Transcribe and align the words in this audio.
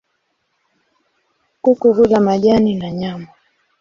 Kuku 1.61 1.93
hula 1.93 2.19
majani 2.19 2.73
na 2.75 2.91
nyama. 2.91 3.27